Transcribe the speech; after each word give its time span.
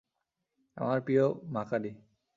আমার 0.77 0.99
প্রিয় 1.01 1.25
মাকারি। 1.45 1.91